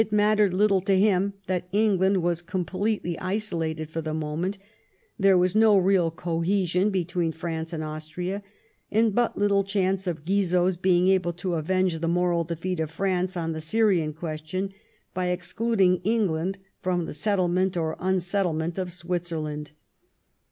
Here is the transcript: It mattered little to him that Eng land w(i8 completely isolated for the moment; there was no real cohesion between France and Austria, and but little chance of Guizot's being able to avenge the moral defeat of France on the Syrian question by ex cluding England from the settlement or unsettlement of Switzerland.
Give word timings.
It 0.01 0.11
mattered 0.11 0.51
little 0.51 0.81
to 0.81 0.97
him 0.97 1.33
that 1.45 1.67
Eng 1.71 1.99
land 1.99 2.15
w(i8 2.15 2.47
completely 2.47 3.19
isolated 3.19 3.87
for 3.87 4.01
the 4.01 4.15
moment; 4.15 4.57
there 5.19 5.37
was 5.37 5.55
no 5.55 5.77
real 5.77 6.09
cohesion 6.09 6.89
between 6.89 7.31
France 7.31 7.71
and 7.71 7.83
Austria, 7.83 8.41
and 8.89 9.13
but 9.13 9.37
little 9.37 9.63
chance 9.63 10.07
of 10.07 10.25
Guizot's 10.25 10.75
being 10.75 11.07
able 11.07 11.33
to 11.33 11.53
avenge 11.53 11.99
the 11.99 12.07
moral 12.07 12.43
defeat 12.43 12.79
of 12.79 12.89
France 12.89 13.37
on 13.37 13.51
the 13.51 13.61
Syrian 13.61 14.13
question 14.15 14.71
by 15.13 15.29
ex 15.29 15.53
cluding 15.53 16.01
England 16.03 16.57
from 16.81 17.05
the 17.05 17.13
settlement 17.13 17.77
or 17.77 17.95
unsettlement 17.99 18.79
of 18.79 18.91
Switzerland. 18.91 19.71